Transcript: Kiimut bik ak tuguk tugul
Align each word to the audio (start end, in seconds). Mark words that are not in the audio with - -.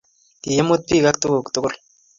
Kiimut 0.41 0.81
bik 0.89 1.05
ak 1.09 1.17
tuguk 1.21 1.47
tugul 1.53 1.73